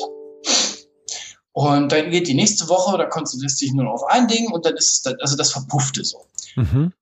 [1.51, 4.51] Und dann geht die nächste Woche, da konzentrierst du dich nur noch auf ein Ding
[4.51, 6.25] und dann ist es, dann, also das verpuffte so.
[6.55, 6.93] Mhm.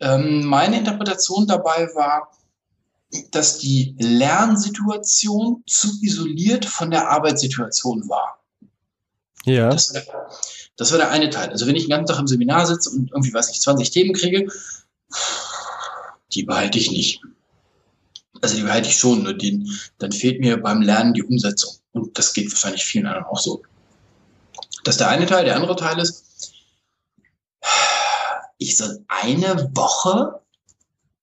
[0.00, 2.30] Ähm, meine Interpretation dabei war,
[3.30, 8.42] dass die Lernsituation zu isoliert von der Arbeitssituation war.
[9.44, 9.68] Ja.
[9.68, 9.92] Das,
[10.76, 11.50] das war der eine Teil.
[11.50, 14.14] Also wenn ich den ganzen Tag im Seminar sitze und irgendwie, weiß ich, 20 Themen
[14.14, 14.46] kriege,
[16.32, 17.20] die behalte ich nicht.
[18.42, 21.76] Also die behalte ich schon, nur den, dann fehlt mir beim Lernen die Umsetzung.
[21.92, 23.62] Und das geht wahrscheinlich vielen anderen auch so.
[24.84, 25.44] Das ist der eine Teil.
[25.44, 26.52] Der andere Teil ist,
[28.58, 30.40] ich soll eine Woche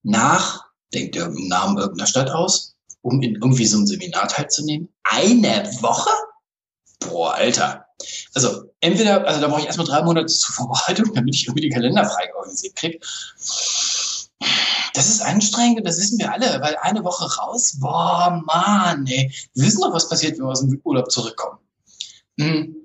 [0.03, 4.89] nach, denkt ihr im Namen irgendeiner Stadt aus, um in irgendwie so ein Seminar teilzunehmen?
[5.03, 6.09] Eine Woche?
[6.99, 7.85] Boah, Alter.
[8.33, 11.73] Also entweder, also da brauche ich erstmal drei Monate zur Vorbereitung, damit ich irgendwie den
[11.73, 12.99] Kalender frei organisiert kriege.
[14.93, 19.31] Das ist anstrengend, das wissen wir alle, weil eine Woche raus, boah, Mann, ey.
[19.53, 21.59] Wir wissen doch, was passiert, wenn wir aus dem Urlaub zurückkommen.
[22.39, 22.75] Hm.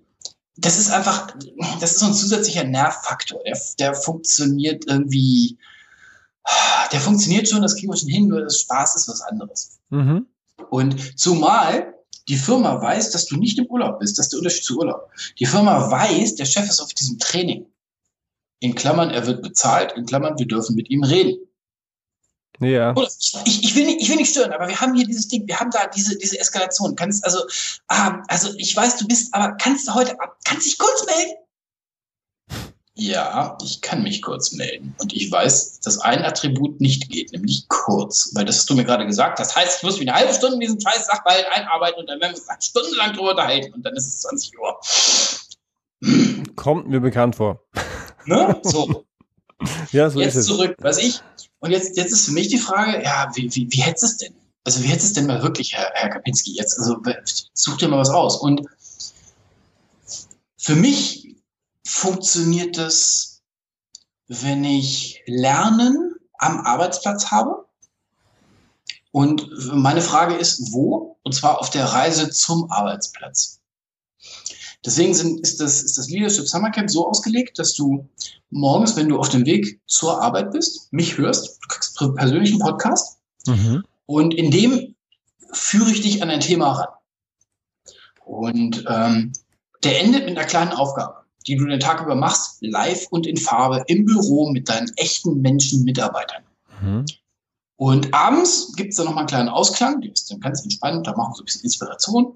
[0.56, 1.34] Das ist einfach,
[1.80, 3.40] das ist so ein zusätzlicher Nervfaktor.
[3.44, 5.58] Der, der funktioniert irgendwie,
[6.92, 9.80] der funktioniert schon, das kriegen wir schon hin, nur das Spaß ist was anderes.
[9.90, 10.26] Mhm.
[10.70, 11.94] Und zumal
[12.28, 15.10] die Firma weiß, dass du nicht im Urlaub bist, das ist der Unterschied zu Urlaub.
[15.38, 17.66] Die Firma weiß, der Chef ist auf diesem Training.
[18.60, 21.38] In Klammern, er wird bezahlt, in Klammern, wir dürfen mit ihm reden.
[22.60, 22.94] Ja.
[23.44, 25.58] Ich, ich, will nicht, ich will nicht stören, aber wir haben hier dieses Ding, wir
[25.58, 26.94] haben da diese, diese Eskalation.
[26.94, 27.40] Kannst, also,
[27.88, 31.34] ah, also ich weiß, du bist, aber kannst du heute, kannst dich kurz melden?
[32.96, 34.94] Ja, ich kann mich kurz melden.
[35.00, 38.30] Und ich weiß, dass ein Attribut nicht geht, nämlich kurz.
[38.34, 39.40] Weil das hast du mir gerade gesagt.
[39.40, 42.20] Das heißt, ich muss mich eine halbe Stunde in diesen scheiß Sachverhalt einarbeiten und dann
[42.20, 44.78] werden wir uns eine Stunde lang drüber unterhalten und dann ist es 20 Uhr.
[46.54, 47.64] Kommt mir bekannt vor.
[48.26, 48.60] Ne?
[48.64, 49.04] So.
[49.92, 50.46] ja, so jetzt ist es.
[50.46, 51.20] zurück, weiß ich.
[51.64, 54.34] Und jetzt, jetzt ist für mich die Frage, ja, wie, wie, wie hättest es denn?
[54.64, 56.78] Also wie hättest es denn mal wirklich, Herr, Herr Kapinski, jetzt?
[56.78, 56.98] Also
[57.54, 58.36] such dir mal was aus.
[58.36, 58.66] Und
[60.58, 61.36] für mich
[61.86, 63.40] funktioniert das,
[64.28, 67.64] wenn ich Lernen am Arbeitsplatz habe.
[69.10, 71.16] Und meine Frage ist, wo?
[71.22, 73.62] Und zwar auf der Reise zum Arbeitsplatz.
[74.84, 78.06] Deswegen sind, ist, das, ist das Leadership Summer Camp so ausgelegt, dass du
[78.50, 82.58] morgens, wenn du auf dem Weg zur Arbeit bist, mich hörst, du kriegst einen persönlichen
[82.58, 83.84] Podcast Mhm.
[84.06, 84.94] und in dem
[85.52, 86.88] führe ich dich an ein Thema ran.
[88.24, 89.32] Und ähm,
[89.82, 93.36] der endet mit einer kleinen Aufgabe, die du den Tag über machst, live und in
[93.36, 96.42] Farbe im Büro mit deinen echten Menschen, Mitarbeitern.
[96.80, 97.04] Mhm.
[97.76, 101.14] Und abends gibt es dann nochmal einen kleinen Ausklang, die ist dann ganz entspannt, da
[101.14, 102.32] machen wir so ein bisschen Inspiration.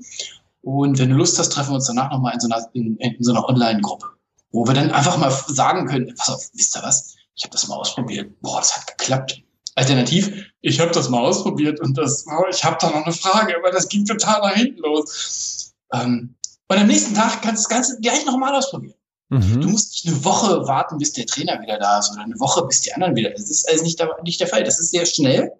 [0.62, 3.23] Und wenn du Lust hast, treffen wir uns danach nochmal in so einer, in, in
[3.23, 4.07] so einer Online-Gruppe,
[4.51, 7.16] wo wir dann einfach mal sagen können, pass auf, wisst ihr was?
[7.38, 8.40] ich habe das mal ausprobiert.
[8.40, 9.42] Boah, das hat geklappt.
[9.77, 13.57] Alternativ, ich habe das mal ausprobiert und das, oh, ich habe da noch eine Frage,
[13.57, 15.73] aber das ging total nach hinten los.
[15.92, 16.35] Ähm,
[16.66, 18.97] und am nächsten Tag kannst du das Ganze gleich nochmal ausprobieren.
[19.29, 19.61] Mhm.
[19.61, 22.66] Du musst nicht eine Woche warten, bis der Trainer wieder da ist oder eine Woche,
[22.66, 23.31] bis die anderen wieder.
[23.31, 24.64] Das ist also nicht der, nicht der Fall.
[24.64, 25.53] Das ist sehr schnell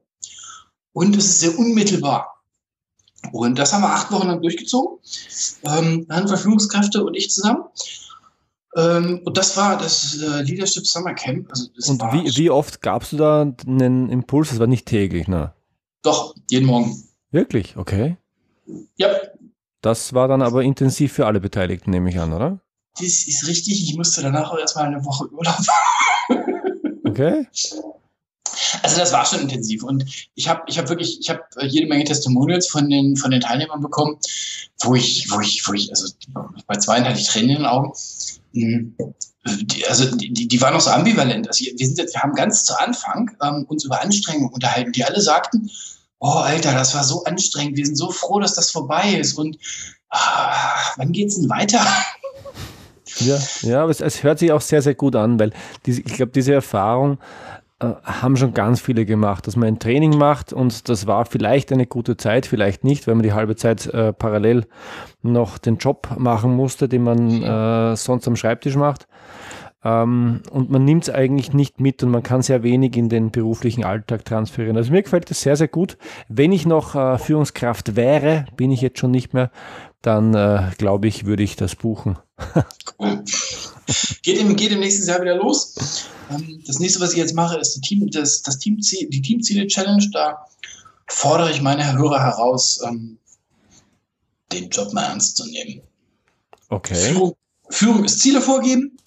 [0.92, 2.38] und es ist sehr unmittelbar.
[3.32, 4.98] Und das haben wir acht Wochen lang durchgezogen.
[5.64, 7.64] Ähm, Handverfügungskräfte und ich zusammen.
[8.76, 11.50] Ähm, und das war das äh, Leadership Summer Camp.
[11.50, 14.50] Also und wie, wie oft gabst du da einen Impuls?
[14.50, 15.52] Das war nicht täglich, ne?
[16.02, 17.02] Doch, jeden Morgen.
[17.30, 17.76] Wirklich?
[17.76, 18.16] Okay.
[18.96, 19.08] Ja.
[19.80, 22.60] Das war dann aber intensiv für alle Beteiligten, nehme ich an, oder?
[22.98, 23.82] Das ist richtig.
[23.82, 25.56] Ich musste danach auch erstmal eine Woche Urlaub.
[27.04, 27.46] okay.
[28.82, 32.04] Also das war schon intensiv und ich habe ich hab wirklich, ich habe jede Menge
[32.04, 34.18] Testimonials von den, von den Teilnehmern bekommen,
[34.80, 36.12] wo ich, wo ich, wo ich, also
[36.66, 37.92] bei zwei hatte ich Tränen in den Augen.
[38.54, 38.96] Hm.
[39.46, 41.48] Die, also die, die waren noch so ambivalent.
[41.48, 45.04] Also wir sind jetzt, wir haben ganz zu Anfang ähm, uns über Anstrengung unterhalten, die
[45.04, 45.70] alle sagten,
[46.18, 49.56] oh Alter, das war so anstrengend, wir sind so froh, dass das vorbei ist und
[50.11, 51.80] ah, wann geht's denn weiter?
[53.20, 55.52] Ja, ja, aber es, es, hört sich auch sehr, sehr gut an, weil
[55.87, 60.16] diese, ich glaube, diese Erfahrung äh, haben schon ganz viele gemacht, dass man ein Training
[60.18, 63.86] macht und das war vielleicht eine gute Zeit, vielleicht nicht, weil man die halbe Zeit
[63.86, 64.66] äh, parallel
[65.22, 69.06] noch den Job machen musste, den man äh, sonst am Schreibtisch macht.
[69.84, 73.30] Ähm, und man nimmt es eigentlich nicht mit und man kann sehr wenig in den
[73.30, 74.76] beruflichen Alltag transferieren.
[74.76, 75.98] Also mir gefällt das sehr, sehr gut.
[76.28, 79.52] Wenn ich noch äh, Führungskraft wäre, bin ich jetzt schon nicht mehr,
[80.02, 82.18] dann äh, glaube ich, würde ich das buchen.
[82.98, 83.24] Cool.
[84.22, 85.74] Geht im, geht im nächsten Jahr wieder los.
[86.31, 90.11] Ähm, das nächste, was ich jetzt mache, ist die, Team, das, das Teamziel, die Teamziele-Challenge.
[90.12, 90.46] Da
[91.07, 93.18] fordere ich meine Hörer heraus, ähm,
[94.53, 95.81] den Job mal ernst zu nehmen.
[96.68, 96.94] Okay.
[96.94, 97.35] Führung,
[97.70, 98.98] Führung ist Ziele vorgeben.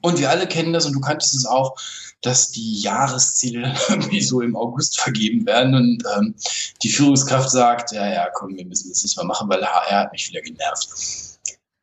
[0.00, 1.76] Und wir alle kennen das und du kanntest es auch,
[2.20, 6.34] dass die Jahresziele irgendwie so im August vergeben werden und ähm,
[6.82, 10.12] die Führungskraft sagt, ja, ja, komm, wir müssen das jetzt mal machen, weil HR hat
[10.12, 10.88] mich wieder genervt.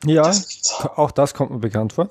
[0.06, 0.48] Ja, das,
[0.96, 2.10] auch das kommt mir bekannt vor.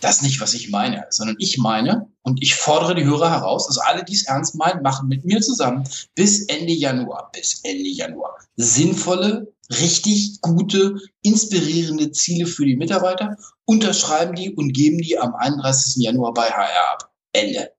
[0.00, 3.68] Das ist nicht, was ich meine, sondern ich meine und ich fordere die Hörer heraus,
[3.68, 7.88] also alle, die es ernst meinen, machen mit mir zusammen bis Ende Januar, bis Ende
[7.88, 15.34] Januar sinnvolle, richtig gute, inspirierende Ziele für die Mitarbeiter, unterschreiben die und geben die am
[15.34, 16.02] 31.
[16.02, 17.12] Januar bei HR ab.
[17.32, 17.70] Ende.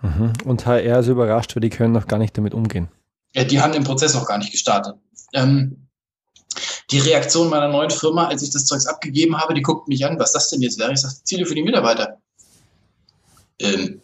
[0.00, 0.32] Mhm.
[0.44, 2.88] Und HR ist überrascht, weil die können noch gar nicht damit umgehen.
[3.34, 4.94] Ja, die haben den Prozess noch gar nicht gestartet.
[5.34, 5.87] Ähm,
[6.90, 10.18] die Reaktion meiner neuen Firma, als ich das Zeugs abgegeben habe, die guckt mich an,
[10.18, 10.92] was das denn jetzt wäre.
[10.92, 12.18] Ich sage, Ziele für die Mitarbeiter.
[13.58, 14.00] Ähm,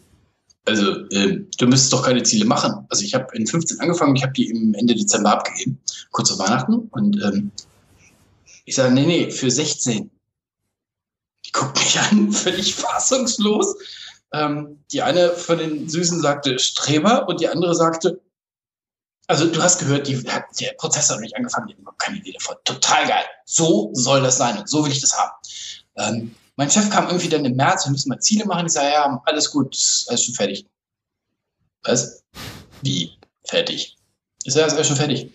[0.66, 2.86] also, äh, du müsstest doch keine Ziele machen.
[2.88, 5.78] Also ich habe in 15 angefangen, ich habe die im Ende Dezember abgegeben,
[6.10, 6.74] kurz vor Weihnachten.
[6.90, 7.50] Und ähm,
[8.64, 10.10] ich sage, nee, nee, für 16.
[11.46, 13.76] Die guckt mich an, völlig fassungslos.
[14.32, 18.20] Ähm, die eine von den Süßen sagte Streber und die andere sagte,
[19.26, 22.32] also du hast gehört, die, der Prozess hat noch nicht angefangen, die haben keine Idee
[22.32, 22.56] davon.
[22.64, 23.24] Total geil.
[23.44, 25.32] So soll das sein und so will ich das haben.
[25.96, 28.66] Ähm, mein Chef kam irgendwie dann im März, wir müssen mal Ziele machen.
[28.66, 29.76] Ich sage, ja, alles gut,
[30.08, 30.66] alles schon fertig.
[31.82, 32.22] Was?
[32.82, 33.18] Wie?
[33.44, 33.96] Fertig.
[34.44, 35.32] Ist alles schon fertig.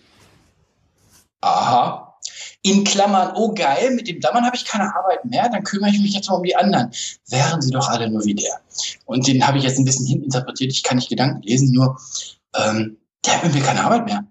[1.40, 2.18] Aha.
[2.62, 6.00] In Klammern, oh geil, mit dem Dammern habe ich keine Arbeit mehr, dann kümmere ich
[6.00, 6.92] mich jetzt mal um die anderen.
[7.28, 8.60] Wären sie doch alle nur wie der.
[9.06, 11.98] Und den habe ich jetzt ein bisschen hininterpretiert, ich kann nicht Gedanken lesen, nur
[12.54, 14.24] ähm, der hat mit mir keine Arbeit mehr.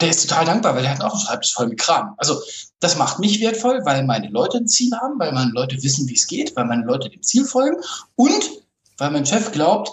[0.00, 2.14] Der ist total dankbar, weil der hat auch einen Schreibtisch voll mit Kram.
[2.18, 2.40] Also
[2.80, 6.14] das macht mich wertvoll, weil meine Leute ein Ziel haben, weil meine Leute wissen, wie
[6.14, 7.76] es geht, weil meine Leute dem Ziel folgen
[8.16, 8.50] und
[8.98, 9.90] weil mein Chef glaubt,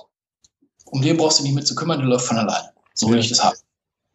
[0.86, 2.72] um den brauchst du nicht mehr zu kümmern, der läuft von alleine.
[2.94, 3.22] So will ja.
[3.22, 3.58] ich das haben.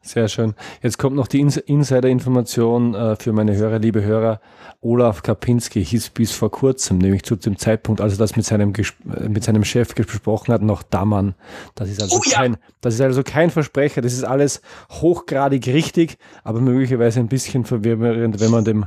[0.07, 0.55] Sehr schön.
[0.83, 4.41] Jetzt kommt noch die Insider-Information äh, für meine Hörer, liebe Hörer.
[4.81, 8.73] Olaf Kapinski hieß bis vor kurzem, nämlich zu dem Zeitpunkt, als er das mit seinem,
[8.73, 11.35] äh, mit seinem Chef gesprochen hat, noch Damann.
[11.75, 12.59] Das ist, also oh, kein, ja.
[12.83, 14.01] das ist also kein Versprecher.
[14.01, 18.87] Das ist alles hochgradig richtig, aber möglicherweise ein bisschen verwirrend, wenn man dem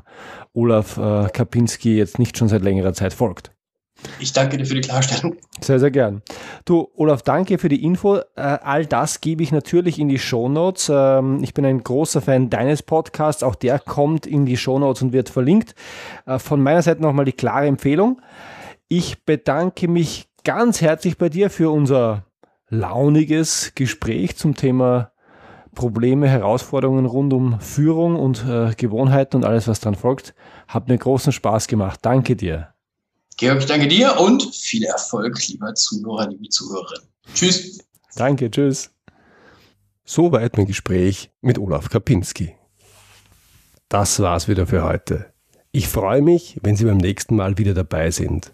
[0.54, 3.52] Olaf äh, Kapinski jetzt nicht schon seit längerer Zeit folgt.
[4.20, 5.38] Ich danke dir für die Klarstellung.
[5.62, 6.22] Sehr, sehr gern.
[6.66, 8.18] Du, Olaf, danke für die Info.
[8.18, 10.92] Äh, all das gebe ich natürlich in die Shownotes.
[10.94, 13.44] Ähm, ich bin ein großer Fan deines Podcasts.
[13.44, 15.76] Auch der kommt in die Shownotes und wird verlinkt.
[16.26, 18.22] Äh, von meiner Seite nochmal die klare Empfehlung.
[18.88, 22.26] Ich bedanke mich ganz herzlich bei dir für unser
[22.70, 25.12] launiges Gespräch zum Thema
[25.76, 30.34] Probleme, Herausforderungen rund um Führung und äh, Gewohnheiten und alles, was dran folgt.
[30.68, 32.00] Hat mir großen Spaß gemacht.
[32.02, 32.70] Danke dir.
[33.40, 37.00] Georg, ich danke dir und viel Erfolg, lieber Zuhörer, liebe Zuhörerin.
[37.34, 37.80] Tschüss.
[38.18, 38.92] Danke, tschüss.
[40.04, 42.58] Soweit mein Gespräch mit Olaf Kapinski.
[43.88, 45.32] Das war's wieder für heute.
[45.72, 48.52] Ich freue mich, wenn Sie beim nächsten Mal wieder dabei sind.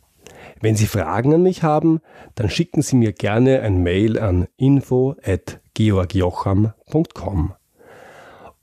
[0.62, 2.00] Wenn Sie Fragen an mich haben,
[2.36, 7.54] dann schicken Sie mir gerne ein Mail an info@georgjocham.com.